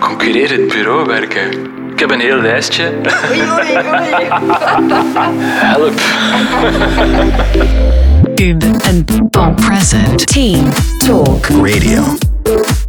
[0.00, 1.50] Concurrerend bureau werken.
[1.92, 2.92] Ik heb een heel lijstje.
[3.30, 4.28] Oei, oei, oei.
[5.72, 6.00] Help.
[8.34, 10.26] Cube en Bon Present.
[10.26, 11.46] Team Talk.
[11.46, 12.02] Radio.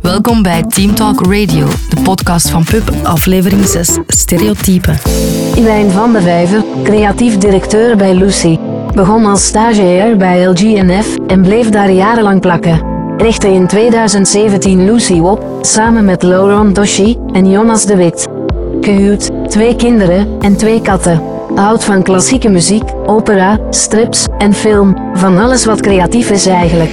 [0.01, 4.97] Welkom bij Team Talk Radio, de podcast van Pub, aflevering 6, Stereotypen.
[5.55, 8.57] Iwijn van de Vijver, creatief directeur bij Lucy.
[8.93, 12.96] Begon als stagiair bij LGNF en bleef daar jarenlang plakken.
[13.17, 18.27] Richtte in 2017 Lucy op, samen met Laurent Doshi en Jonas de Wit.
[18.81, 21.21] Gehuwd, twee kinderen en twee katten.
[21.55, 24.97] Houdt van klassieke muziek, opera, strips en film.
[25.13, 26.89] Van alles wat creatief is eigenlijk.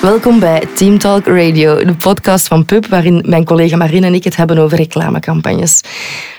[0.00, 4.24] Welkom bij Team Talk Radio, de podcast van Pub, waarin mijn collega Marine en ik
[4.24, 5.80] het hebben over reclamecampagnes.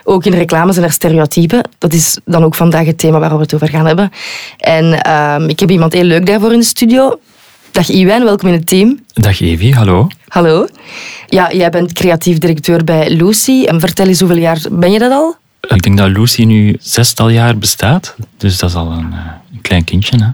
[0.03, 1.70] Ook in reclame zijn er stereotypen.
[1.78, 4.12] Dat is dan ook vandaag het thema waar we het over gaan hebben.
[4.58, 7.20] En ehm, ik heb iemand heel leuk daarvoor in de studio.
[7.77, 8.99] Dag Iwijn, welkom in het team.
[9.13, 10.08] Dag Evie, hallo.
[10.27, 10.67] Hallo.
[11.27, 13.63] Ja, jij bent creatief directeur bij Lucy.
[13.66, 15.36] En vertel eens, hoeveel jaar ben je dat al?
[15.61, 18.16] Ik denk dat Lucy nu zestal jaar bestaat.
[18.38, 19.20] Dus dat is al een, eh,
[19.53, 20.17] een klein kindje.
[20.17, 20.30] Hè?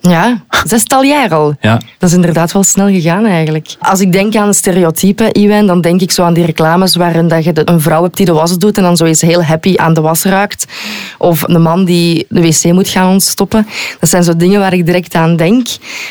[0.00, 0.42] Ja.
[0.66, 1.54] Zestal jaar al.
[1.60, 1.80] Ja.
[1.98, 3.74] Dat is inderdaad wel snel gegaan eigenlijk.
[3.80, 7.44] Als ik denk aan stereotypen, Iwijn, dan denk ik zo aan die reclames waarin dat
[7.44, 9.94] je een vrouw hebt die de was doet en dan zo eens heel happy aan
[9.94, 10.66] de was raakt.
[11.18, 13.66] Of een man die de wc moet gaan ontstoppen.
[14.00, 15.66] Dat zijn zo dingen waar ik direct aan denk.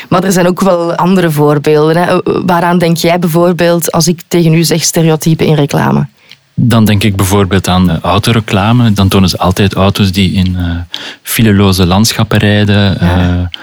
[0.08, 1.96] Maar er zijn ook wel andere voorbeelden.
[1.96, 2.18] Hè.
[2.46, 6.06] Waaraan denk jij bijvoorbeeld als ik tegen u zeg stereotypen in reclame?
[6.54, 8.92] Dan denk ik bijvoorbeeld aan eh, autoreclame.
[8.92, 10.64] Dan tonen ze altijd auto's die in eh
[11.22, 13.18] fileloze landschappen rijden, Ja.
[13.18, 13.58] eh,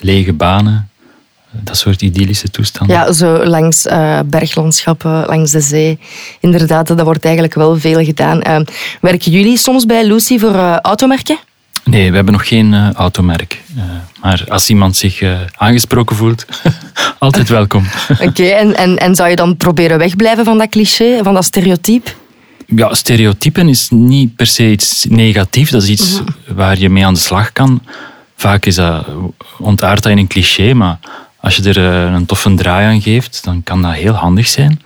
[0.00, 0.88] lege banen.
[1.62, 2.96] Dat soort idyllische toestanden.
[2.96, 5.98] Ja, zo langs eh, berglandschappen, langs de zee.
[6.40, 8.42] Inderdaad, dat wordt eigenlijk wel veel gedaan.
[8.42, 8.60] Eh,
[9.00, 11.38] werken jullie soms bij Lucy voor eh, automerken?
[11.84, 13.62] Nee, we hebben nog geen automerk.
[14.20, 15.22] Maar als iemand zich
[15.56, 16.44] aangesproken voelt,
[17.18, 17.86] altijd welkom.
[18.28, 22.10] Oké, en, en, en zou je dan proberen wegblijven van dat cliché, van dat stereotype?
[22.66, 25.70] Ja, stereotypen is niet per se iets negatiefs.
[25.70, 27.80] Dat is iets waar je mee aan de slag kan.
[28.36, 29.06] Vaak is dat,
[29.58, 30.98] ontaart dat in een cliché, maar
[31.40, 34.80] als je er eh, een toffe draai aan geeft, dan kan dat heel handig zijn.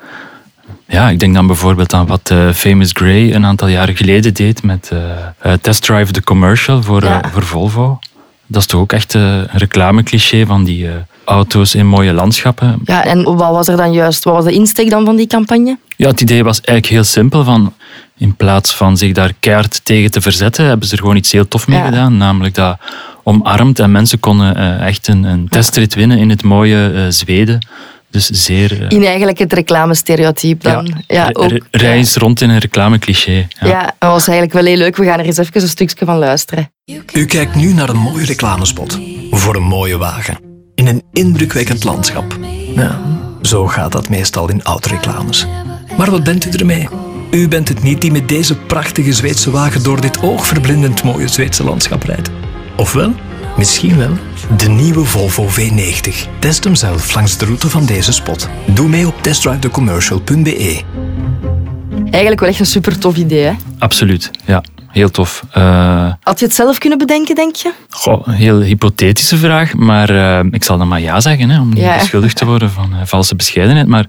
[0.86, 4.62] Ja, ik denk dan bijvoorbeeld aan wat eh, Famous Grey een aantal jaren geleden deed
[4.62, 4.90] met
[5.38, 7.22] eh, Test Drive the Commercial voor, Ja.
[7.32, 7.98] voor Volvo.
[8.46, 10.88] Dat is toch ook echt een reclamecliché van die
[11.30, 12.80] auto's in mooie landschappen.
[12.84, 14.24] Ja, en wat was er dan juist?
[14.24, 15.78] Wat was de insteek dan van die campagne?
[15.96, 17.44] Ja, het idee was eigenlijk heel simpel.
[17.44, 17.74] Van,
[18.18, 21.48] in plaats van zich daar keihard tegen te verzetten, hebben ze er gewoon iets heel
[21.48, 21.84] tof mee Ja.
[21.84, 22.16] gedaan.
[22.16, 22.76] Namelijk dat
[23.22, 27.66] omarmd en mensen konden eh, echt een, een testrit winnen in het mooie eh, Zweden.
[28.10, 28.72] Dus zeer...
[28.82, 30.92] eh, In eigenlijk het reclamestereotype dan.
[31.06, 33.46] Ja, re- ook, re- reis rond in een reclamecliché.
[33.60, 33.66] Ja.
[33.68, 33.82] Ja.
[33.98, 34.96] dat was eigenlijk wel heel leuk.
[34.96, 36.70] We gaan er eens even een stukje van luisteren.
[37.12, 38.98] U kijkt nu naar een mooie reclamespot.
[39.30, 40.49] Voor een mooie wagen.
[40.80, 42.38] In een indrukwekkend landschap.
[42.74, 43.00] Ja,
[43.42, 45.46] zo gaat dat meestal in autoreclames.
[45.96, 46.88] Maar wat bent u ermee?
[47.30, 51.64] U bent het niet die met deze prachtige Zweedse wagen door dit oogverblindend mooie Zweedse
[51.64, 52.30] landschap rijdt.
[52.76, 53.12] Ofwel,
[53.56, 54.10] misschien wel,
[54.56, 56.38] de nieuwe Volvo V90.
[56.38, 58.48] Test hem zelf langs de route van deze spot.
[58.66, 60.82] Doe mee op testdrivethecommercial.be.
[62.10, 63.44] Eigenlijk wel echt een super tof idee.
[63.44, 63.52] Hè?
[63.78, 64.62] Absoluut, ja.
[64.92, 65.44] Heel tof.
[65.52, 67.72] Eh, Had je het zelf kunnen bedenken, denk je?
[67.90, 71.68] goh, een heel hypothetische vraag, maar eh, ik zal dan maar ja zeggen, hè, om
[71.68, 71.96] niet Ja.
[71.98, 73.86] beschuldigd te worden van eh, valse bescheidenheid.
[73.86, 74.06] Maar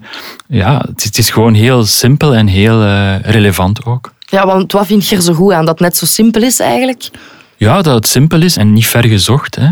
[0.48, 2.84] ja, het is, het is gewoon heel simpel en heel
[3.22, 4.12] relevant ook.
[4.18, 5.64] Ja, want wat vind je er zo goed aan?
[5.64, 7.08] Dat het net zo simpel is eigenlijk?
[7.56, 9.54] Ja, dat het simpel is en niet ver gezocht.
[9.54, 9.68] Hè.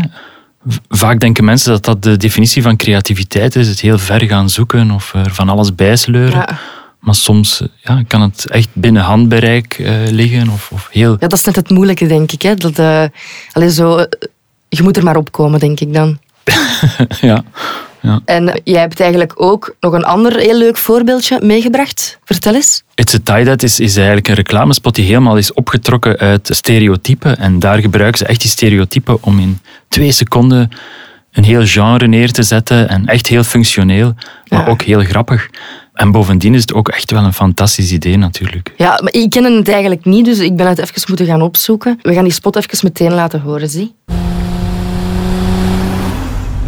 [0.89, 3.67] Vaak denken mensen dat dat de definitie van creativiteit is.
[3.67, 6.39] Het heel ver gaan zoeken of er van alles bijsleuren.
[6.39, 6.57] Ja.
[7.01, 10.49] Maar soms ja, kan het echt binnen handbereik eh, liggen.
[10.49, 11.11] Of, of heel...
[11.11, 12.41] Ja, dat is net het moeilijke, denk ik.
[12.41, 12.55] Hè?
[12.55, 13.03] Dat, eh,
[13.51, 14.05] allee, zo, eh,
[14.69, 16.19] je moet er maar opkomen, denk ik dan.
[17.21, 17.43] ja.
[18.25, 22.17] En eh, jij hebt eigenlijk ook nog een ander heel leuk voorbeeldje meegebracht.
[22.23, 22.83] Vertel eens.
[22.95, 27.37] It's a Tie That is, is eigenlijk een reclamespot die helemaal is opgetrokken uit stereotypen.
[27.37, 30.69] En daar gebruiken ze echt die stereotypen om in twee seconden
[31.31, 32.89] een heel genre neer te zetten.
[32.89, 34.13] En echt heel functioneel,
[34.47, 34.67] maar Ja.
[34.67, 35.49] ook heel grappig.
[35.93, 38.73] En bovendien is het ook echt wel een fantastisch idee natuurlijk.
[38.77, 41.99] Ja, maar ik ken het eigenlijk niet, dus ik ben het even moeten gaan opzoeken.
[42.01, 43.95] We gaan die spot even meteen laten horen, zie.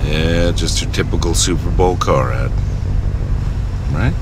[0.04, 2.52] Yeah, just your typical Super Bowl car ad.
[3.94, 4.14] Right?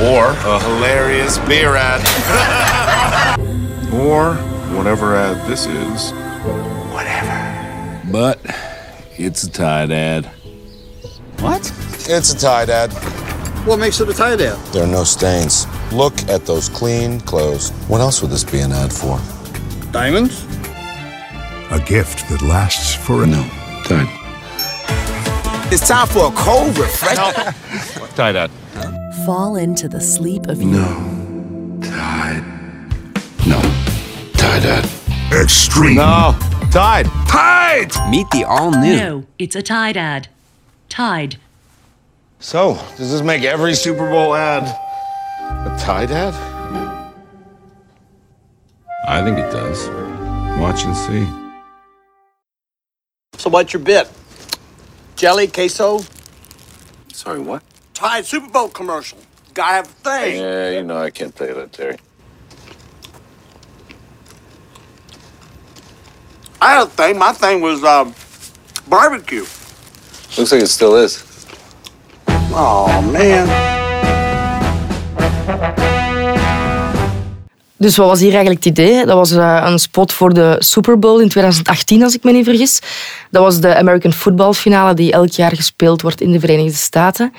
[0.00, 2.00] Or a hilarious beer ad.
[3.92, 4.36] or
[4.74, 6.12] whatever ad this is.
[6.92, 7.54] Whatever.
[8.10, 8.38] But
[9.16, 10.28] it's a Tide ad.
[11.40, 11.72] What?
[12.08, 12.92] It's a Tide ad.
[13.66, 14.62] What makes it a tie down?
[14.72, 15.66] There are no stains.
[15.92, 17.70] Look at those clean clothes.
[17.88, 19.18] What else would this be an ad for?
[19.90, 20.44] Diamonds?
[21.72, 23.26] A gift that lasts forever.
[23.26, 23.42] No,
[23.84, 24.06] Tide.
[25.72, 27.34] It's time for a cold refreshment.
[28.16, 28.50] Tide ad.
[29.26, 30.86] fall into the sleep of No.
[31.82, 32.44] Tide.
[33.48, 33.60] No.
[34.34, 34.88] Tide Dad.
[35.32, 35.96] Extreme.
[35.96, 36.38] No.
[36.70, 37.06] Tide.
[37.26, 37.90] Tide!
[38.10, 38.96] Meet the all new.
[38.96, 40.28] No, it's a Tide ad.
[40.88, 41.38] Tide.
[42.38, 46.34] So, does this make every Super Bowl ad a Tide ad?
[49.08, 49.88] I think it does.
[50.58, 51.26] Watch and see.
[53.38, 54.10] So what's your bit?
[55.14, 56.00] Jelly, queso?
[57.12, 57.62] Sorry, what?
[57.94, 59.18] Tide Super Bowl commercial.
[59.54, 60.36] Gotta have a thing.
[60.36, 61.96] Yeah, you know I can't play that, Terry.
[66.60, 67.18] I had a thing.
[67.18, 68.14] My thing was um,
[68.88, 69.46] barbecue.
[70.36, 71.25] Looks like it still is.
[72.56, 73.48] Oh man.
[77.78, 79.06] Dus wat was hier eigenlijk het idee?
[79.06, 82.44] Dat was eh, een spot voor de Super Bowl in 2018, als ik me niet
[82.44, 82.80] vergis.
[83.30, 87.32] Dat was de American Football finale die elk jaar gespeeld wordt in de Verenigde Staten.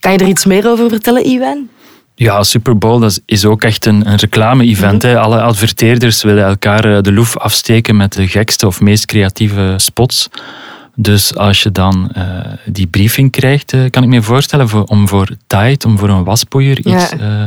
[0.00, 1.68] Kan je er iets meer over vertellen, Iwan?
[2.14, 5.02] Ja, Super Bowl dat is ook echt een, een reclame-event.
[5.02, 5.18] hè.
[5.18, 10.28] Alle adverteerders willen elkaar eh, de loef afsteken met de gekste of meest creatieve spots.
[10.94, 15.08] Dus als je dan eh, die briefing krijgt, eh, kan ik me voorstellen, voor, om
[15.08, 17.44] voor Tide, om voor een waspoeier iets eh,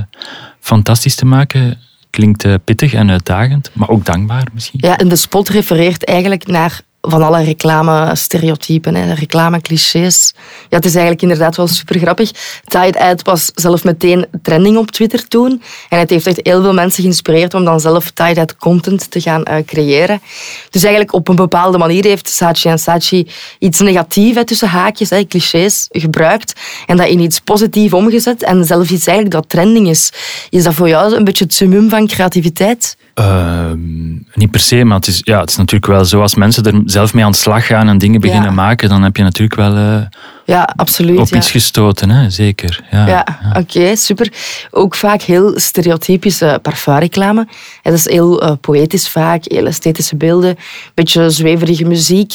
[0.59, 1.79] fantastisch te maken,
[2.09, 4.79] klinkt pittig en uitdagend, maar ook dankbaar misschien.
[4.83, 10.33] Ja, en de spot refereert eigenlijk naar van alle reclame-stereotypen, hè, reclame-clichés.
[10.69, 12.31] Ja, het is eigenlijk inderdaad wel super grappig.
[12.67, 15.61] Tide Ad was zelf meteen trending op Twitter toen.
[15.89, 19.21] En het heeft echt heel veel mensen geïnspireerd om dan zelf Tide Ad content te
[19.21, 20.21] gaan eh, creëren.
[20.69, 23.27] Dus eigenlijk op een bepaalde manier heeft Saatchi en Saatchi
[23.59, 26.53] iets negatiefs tussen haakjes, hè, clichés, gebruikt.
[26.85, 28.43] En dat in iets positiefs omgezet.
[28.43, 30.11] En zelf iets eigenlijk dat trending is.
[30.49, 32.97] Is dat voor jou een beetje het summum van creativiteit?
[33.17, 36.21] Ehm, niet per se, maar het is, ja, het is natuurlijk wel zo.
[36.21, 38.55] Als mensen er zelf mee aan de slag gaan en dingen beginnen Ja.
[38.55, 40.01] maken, dan heb je natuurlijk wel eh,
[40.47, 41.19] Ja, absoluut.
[41.19, 41.37] op ja.
[41.37, 42.29] iets gestoten, hè?
[42.29, 42.83] zeker.
[42.91, 44.31] Ja, Ja, oké, super.
[44.71, 47.47] Ook vaak heel stereotypische parfumreclame.
[47.81, 50.57] Het is heel eh, poëtisch vaak, heel esthetische beelden,
[50.93, 52.33] beetje zweverige muziek.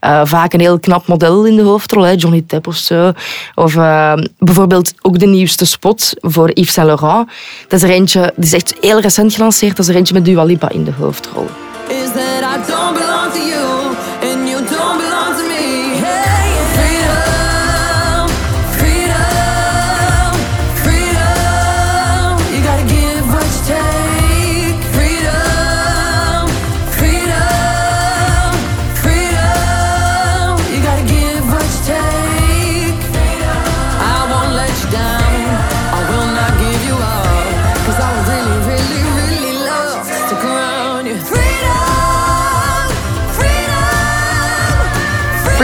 [0.00, 3.12] eh, vaak een heel knap model in de hoofdrol, hè, Johnny Depp of zo.
[3.54, 7.28] Of eh, bijvoorbeeld ook de nieuwste spot voor Yves Saint Laurent.
[7.68, 10.24] Dat is er eentje, die is echt heel recent gelanceerd, dat is er eentje met
[10.24, 11.63] Dua Lipa in de hoofdrol.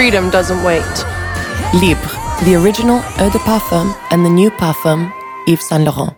[0.00, 1.04] Freedom, doesn't wait.
[1.72, 2.08] Libre,
[2.44, 5.12] the original Eau de Parfum and the new parfum
[5.44, 6.12] Yves Saint Laurent.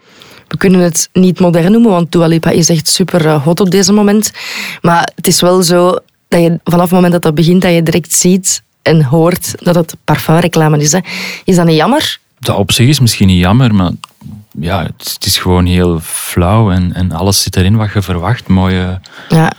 [0.48, 3.70] We kunnen het niet modern noemen, want Dua Lipa is echt super eh, hot op
[3.70, 4.30] deze moment.
[4.82, 5.96] Maar het is wel zo
[6.28, 9.74] dat je vanaf het moment dat dat begint, dat je direct ziet en hoort dat
[9.74, 10.92] het parfumreclame is.
[10.92, 10.98] Hè.
[11.44, 12.18] Is dat niet jammer?
[12.38, 13.90] Dat op zich is misschien niet jammer, maar
[14.60, 18.02] ja, het, is- het is gewoon heel flauw en, en alles zit erin wat je
[18.02, 18.48] verwacht.
[18.48, 19.52] Mooie, Ja,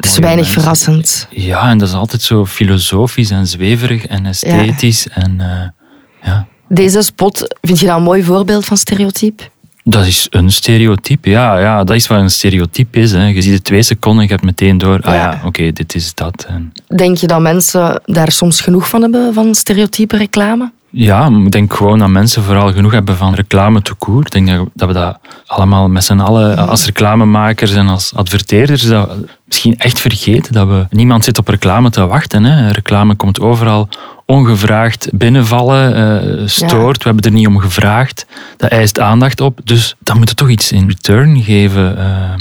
[0.00, 0.60] het is weinig mensen.
[0.60, 1.26] verrassend.
[1.30, 5.08] ja, en dat is altijd zo filosofisch en zweverig en esthetisch.
[5.08, 9.42] En eh, ja, Deze spot, vind je dat een mooi voorbeeld van stereotype?
[9.84, 11.30] dat is een stereotype.
[11.30, 13.12] Ja, ja, dat is wat een stereotype is.
[13.12, 13.26] Hè.
[13.26, 15.40] Je ziet het twee seconden en je hebt meteen door, ah Ja.
[15.44, 16.44] oké, dit is dat.
[16.48, 20.72] En Denk je dat mensen daar soms genoeg van hebben, van stereotype reclame?
[20.92, 24.20] Ja, ik denk gewoon dat mensen vooral genoeg hebben van reclame te koer.
[24.20, 29.10] Ik denk dat- we dat allemaal met z'n allen als reclamemakers en als adverteerders dat
[29.46, 30.52] misschien echt vergeten.
[30.52, 32.44] Dat we, niemand zit op reclame te wachten.
[32.44, 32.70] Hè.
[32.70, 33.88] Reclame komt overal
[34.26, 36.96] ongevraagd binnenvallen, eh, stoort.
[37.02, 38.26] We hebben er niet om gevraagd.
[38.56, 39.60] Dat eist aandacht op.
[39.64, 41.98] Dus dan moet het toch iets in return geven.
[41.98, 42.38] ehm,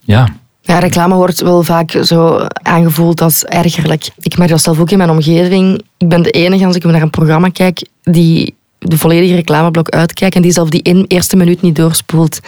[0.00, 0.28] ja.
[0.68, 4.08] Ja, reclame wordt wel vaak zo aangevoeld als ergerlijk.
[4.18, 5.82] Ik merk dat zelf ook in mijn omgeving.
[5.98, 10.34] Ik ben de enige, als ik naar een programma kijk, die de volledige reclameblok uitkijkt
[10.34, 12.40] en die zelf die eerste minuut niet doorspoelt.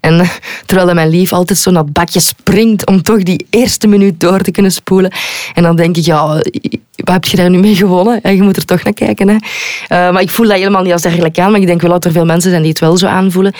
[0.00, 0.28] En eh,
[0.66, 4.50] terwijl mijn lief altijd zo naar bakje springt om toch die eerste minuut door te
[4.50, 5.12] kunnen spoelen.
[5.54, 6.26] En dan denk ik, ja,
[6.94, 8.34] wat heb je daar nu mee gewonnen?
[8.34, 9.28] Je moet er toch naar kijken.
[9.28, 9.36] Hè?
[9.88, 12.04] Eh, maar ik voel dat helemaal niet als ergerlijk aan, maar ik denk wel dat
[12.04, 13.54] er veel mensen zijn die het wel zo aanvoelen.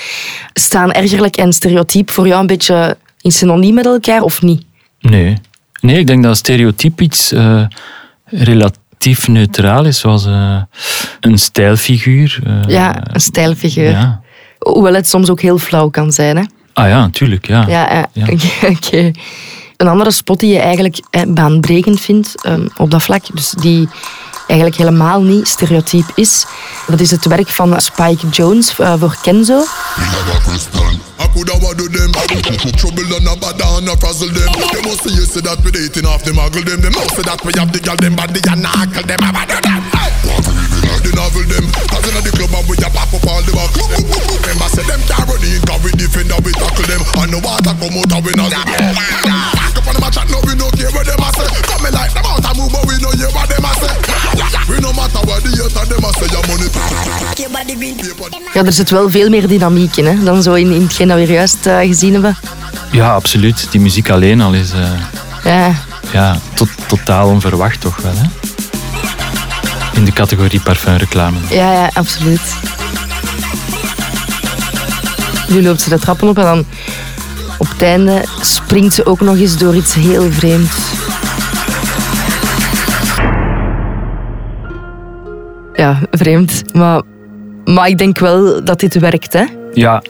[0.53, 2.97] Staan ergerlijk en stereotyp voor jou een beetje
[3.27, 4.65] in synoniem met elkaar of niet?
[5.01, 5.37] Nee.
[5.81, 7.65] Nee, ik denk dat stereotype iets eh,
[8.25, 10.63] relatief neutraal is, zoals eh,
[11.21, 12.39] een stijlfiguur.
[12.45, 13.91] eh, Ja, een stijlfiguur.
[13.91, 14.21] Ja.
[14.59, 16.37] Hoewel het soms ook heel flauw kan zijn.
[16.37, 16.43] Hè?
[16.73, 17.47] Ah ja, natuurlijk.
[17.47, 17.65] Ja.
[17.69, 18.27] Ja, ja.
[18.77, 19.11] Oké.
[19.77, 23.89] Een andere spot die je eigenlijk eh, baanbrekend vindt ehm, op dat vlak, dus die
[24.47, 26.47] eigenlijk helemaal niet stereotyp is.
[26.87, 29.65] Dat is het werk van Spike Jones eh, voor Kenzo.
[58.55, 61.17] Ja, er zit wel veel meer dynamiek in hè, dan zo in, in hetgeen dat
[61.17, 62.37] we juist eh, gezien hebben.
[62.91, 63.67] Ja, absoluut.
[63.71, 64.91] Die muziek alleen al is eh,
[65.45, 65.75] Ja,
[66.13, 68.13] ja, tot, totaal onverwacht toch wel.
[68.17, 68.25] Hè?
[69.99, 71.39] In de categorie parfumreclame.
[71.51, 72.41] ja, ja absoluut.
[75.49, 76.65] Nu loopt ze de trappen op en dan
[77.59, 80.77] op het einde springt ze ook nog eens door iets heel vreemds.
[85.77, 86.63] Ja, vreemd.
[86.75, 87.03] Maar,
[87.65, 89.45] maar ik denk wel dat dit werkt, hè?
[89.75, 90.03] Ja,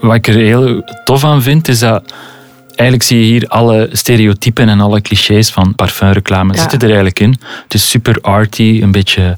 [0.00, 2.12] wat ik er heel tof aan vind, is dat
[2.66, 6.60] eigenlijk zie je hier alle stereotypen en alle clichés van parfumreclame Ja.
[6.60, 7.36] zitten er eigenlijk in.
[7.62, 9.36] Het is super arty, een beetje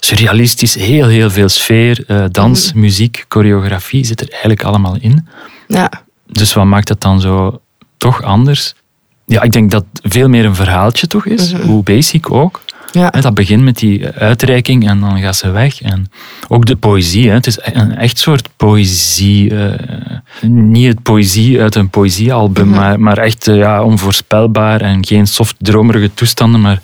[0.00, 2.80] surrealistisch, heel, heel veel sfeer, eh, dans, Mhm.
[2.80, 5.26] muziek, choreografie zit er eigenlijk allemaal in.
[5.66, 5.90] Ja.
[6.26, 7.60] Dus wat maakt het dan zo
[7.96, 8.74] toch anders?
[9.26, 11.62] Ja, ik denk dat het veel meer een verhaaltje toch is, Mhm.
[11.66, 12.60] hoe basic ook.
[12.92, 13.10] Ja.
[13.10, 15.82] Dat begint met die uitreiking en dan gaat ze weg.
[15.82, 16.10] En
[16.48, 19.50] ook de poëzie, het is een echt soort poëzie.
[19.58, 19.72] eh,
[20.50, 22.76] niet het poëzie uit een poëziealbum, Mhm.
[22.76, 26.80] maar, maar echt eh, ja, onvoorspelbaar en geen soft dromerige toestanden, maar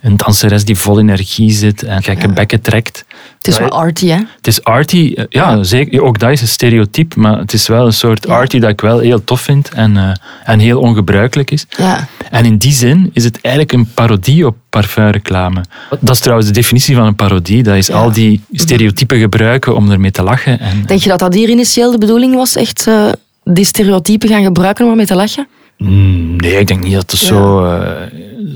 [0.00, 3.04] een danseres die vol energie zit en gekke bekken trekt.
[3.36, 4.16] Het is wel arty, hè?
[4.36, 6.02] Het is arty, eh, ja, zeker.
[6.02, 8.98] Ook dat is een stereotype, maar het is wel een soort arty dat ik wel
[8.98, 10.10] heel tof vind en, eh,
[10.44, 11.66] en heel ongebruikelijk is.
[11.68, 12.08] Ja.
[12.30, 15.64] En in die zin is het eigenlijk een parodie op parfumreclame.
[16.00, 17.62] Dat is trouwens de definitie van een parodie.
[17.62, 20.60] Dat is al die stereotypen gebruiken om ermee te lachen.
[20.60, 22.56] En, Denk je dat dat hier initieel de bedoeling was?
[22.56, 23.08] Echt eh,
[23.44, 25.46] die stereotypen gaan gebruiken om ermee te lachen?
[25.78, 27.90] Mm, nee, ik denk niet dat er zo, eh,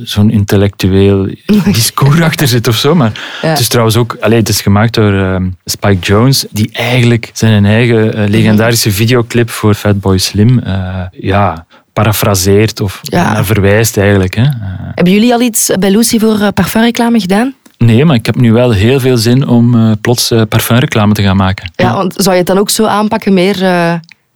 [0.04, 1.28] zo'n intellectueel
[1.73, 2.94] discours achter zit of zo.
[2.94, 3.49] Maar Ja.
[3.49, 4.16] het is trouwens ook...
[4.21, 9.50] Allee, het is gemaakt door ehm, Spike Jones, die eigenlijk zijn eigen eh, legendarische videoclip
[9.50, 13.44] voor Fatboy Slim eh, ja, parafraseert of Ja.
[13.44, 14.35] verwijst eigenlijk.
[14.35, 14.42] Hè.
[14.42, 14.50] Eh,
[14.94, 17.54] Hebben jullie al iets bij Lucy voor parfumreclame gedaan?
[17.78, 21.71] nee, maar ik heb nu wel heel veel zin om plots parfumreclame te gaan maken.
[21.75, 23.56] Ja, want zou je het dan ook zo aanpakken, meer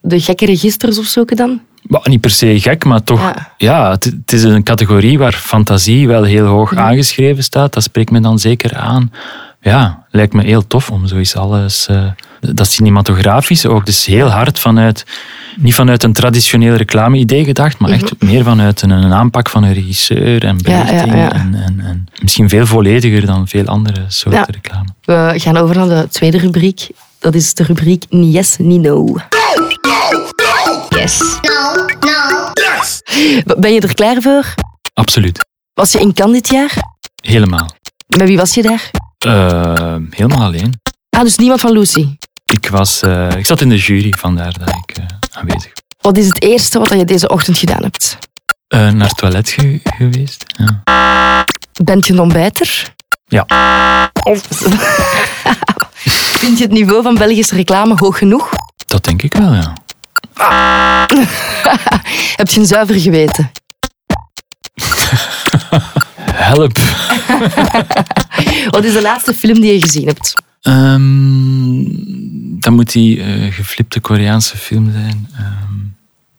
[0.01, 1.61] de gekke registers of zo dan?
[2.05, 3.53] Niet per se gek, maar toch, Ja.
[3.57, 7.73] ja, het, het is een categorie waar fantasie wel heel hoog aangeschreven staat.
[7.73, 9.13] Dat spreekt me dan zeker aan.
[9.61, 11.87] Ja, lijkt me heel tof om zoiets alles...
[11.87, 12.03] eh,
[12.41, 15.05] dat cinematografisch ook, dus heel hard vanuit...
[15.57, 19.73] Niet vanuit een traditioneel reclame-idee gedacht, maar echt meer vanuit een, een aanpak van een
[19.73, 21.15] regisseur en belichting.
[21.15, 21.33] ja.
[21.33, 24.47] En, en, en misschien veel vollediger dan veel andere soorten Ja.
[24.51, 24.89] reclame.
[25.35, 26.89] We gaan over naar de tweede rubriek.
[27.19, 29.17] Dat is de rubriek yes, ni no.
[31.07, 31.19] Yes.
[31.43, 32.51] No, no.
[32.55, 33.03] Yes!
[33.59, 34.55] Ben je er klaar voor?
[34.95, 35.45] Absoluut.
[35.75, 36.73] Was je in Cannes dit jaar?
[37.23, 37.71] Helemaal.
[38.07, 38.91] Met wie was je daar?
[39.19, 40.81] Eh, helemaal alleen.
[41.11, 42.17] Ah, dus niemand van Lucy.
[42.45, 45.73] Ik, was, eh, ik zat in de jury, vandaar dat ik eh, aanwezig was.
[46.01, 48.19] Wat is het eerste wat je deze ochtend gedaan hebt?
[48.69, 50.45] Eh, naar het toilet ge- geweest.
[50.57, 51.45] Ja.
[51.85, 52.95] Bent je een ontbijter?
[53.27, 53.45] ja.
[56.41, 58.51] Vind je het niveau van Belgische reclame hoog genoeg?
[58.87, 59.73] Dat denk ik wel, ja.
[62.37, 63.51] Heb je een zuiver geweten?
[66.33, 66.79] Help.
[68.71, 70.35] Wat is de laatste film die je gezien hebt?
[70.61, 71.83] Ehm,
[72.61, 75.29] dat moet die eh, geflipte Koreaanse film zijn.
[75.37, 75.75] Ehm,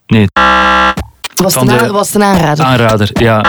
[0.08, 0.28] nee,
[1.36, 2.66] Was het een, was het een aanrader?
[2.66, 3.42] aanrader, ja.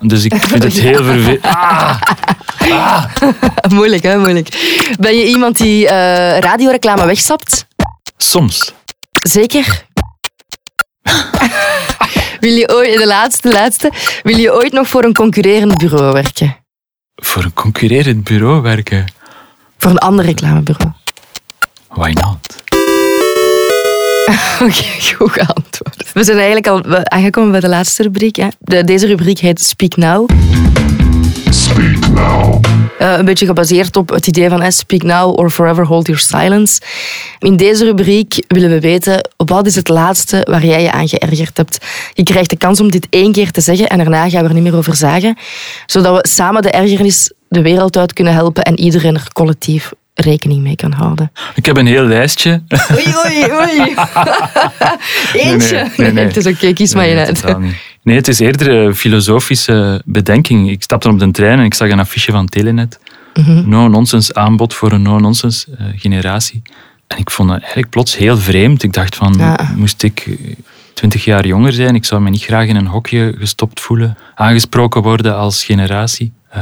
[0.00, 1.42] Dus ik vind het heel vervelend.
[1.42, 2.00] Ah,
[3.68, 4.18] moeilijk, hè?
[4.18, 4.48] Moeilijk.
[5.00, 7.66] Ben je iemand die eh, radioreclame wegstapt?
[8.16, 8.72] soms.
[9.28, 9.86] Zeker?
[12.40, 13.92] Wil je ooit, de laatste, laatste,
[14.22, 16.56] wil je ooit nog voor een concurrerend bureau werken?
[17.14, 19.04] Voor een concurrerend bureau werken.
[19.78, 20.92] Voor een ander reclamebureau?
[21.88, 22.62] Why not?
[24.68, 26.12] Oké, goed geantwoord.
[26.12, 28.36] We zijn eigenlijk al aangekomen bij de laatste rubriek.
[28.36, 28.48] Hè.
[28.58, 30.28] De, deze rubriek heet Speak Now.
[31.50, 32.64] Speak now.
[32.98, 36.20] Eh, een beetje gebaseerd op het idee van eh, Speak Now or Forever Hold Your
[36.20, 36.80] Silence.
[37.38, 41.56] In deze rubriek willen we weten wat is het laatste waar jij je aan geërgerd
[41.56, 41.78] hebt.
[42.12, 44.54] Je krijgt de kans om dit één keer te zeggen en daarna gaan we er
[44.54, 45.36] niet meer over zagen.
[45.86, 50.62] Zodat we samen de ergernis de wereld uit kunnen helpen en iedereen er collectief rekening
[50.62, 51.32] mee kan houden.
[51.54, 52.62] Ik heb een heel lijstje.
[52.92, 53.94] Oei, oei, oei.
[55.50, 55.76] Eentje.
[55.76, 56.24] Nee, nee, nee.
[56.24, 57.44] het is oké, kies maar je uit.
[58.08, 60.70] Nee, het is eerder een filosofische bedenking.
[60.70, 62.98] Ik stapte op de trein en ik zag een affiche van Telenet.
[63.64, 66.62] no-nonsense aanbod voor een no-nonsense eh, generatie.
[67.06, 68.82] En ik vond het eigenlijk plots heel vreemd.
[68.82, 69.72] Ik dacht van, Ja.
[69.76, 70.54] moest ik eh,
[70.94, 75.02] twintig jaar jonger zijn, ik zou me niet graag in een hokje gestopt voelen, aangesproken
[75.02, 76.32] worden als generatie.
[76.48, 76.60] Eh,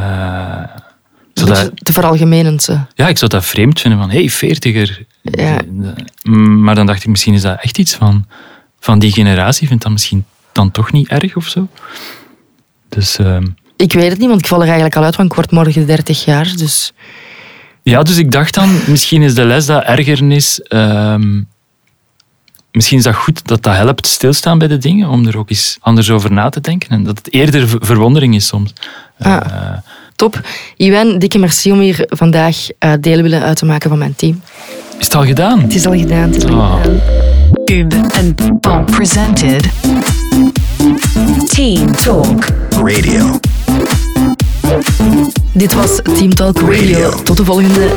[1.32, 2.68] zou dat- te veralgemenend.
[2.94, 5.04] ja, ik zou dat vreemd vinden van, hey, veertiger.
[5.22, 5.58] Ja.
[6.22, 8.26] Mm, Maar dan dacht ik, misschien is dat echt iets van,
[8.80, 9.68] van die generatie.
[9.68, 10.24] Vindt dat misschien
[10.56, 11.68] dan toch niet erg of zo?
[12.88, 13.46] Dus ehm,
[13.76, 15.86] Ik weet het niet, want ik val er eigenlijk al uit, want ik word morgen
[15.86, 16.52] 30 jaar.
[16.56, 16.92] Dus
[17.82, 20.60] ja, dus ik dacht dan, misschien is de les dat ergernis...
[20.62, 21.42] ehm,
[22.72, 25.76] misschien is dat goed dat dat helpt stilstaan bij de dingen, om er ook eens
[25.80, 26.88] anders over na te denken.
[26.90, 28.72] En dat het eerder ver- verwondering is soms.
[29.18, 29.32] Ah.
[29.36, 29.78] Eh,
[30.16, 30.40] top.
[30.76, 34.42] Iwan, dikke merci om hier vandaag eh, deel willen uit te maken van mijn team.
[34.98, 35.60] is het al gedaan?
[35.60, 36.28] Het is al gedaan.
[36.32, 36.80] Het is al Oh.
[36.82, 37.00] gedaan.
[37.64, 39.68] Ub and Paul presented
[41.44, 43.38] Team Talk Radio.
[45.52, 47.10] Dit was Team Talk Radio.
[47.24, 47.88] Tot de volgende.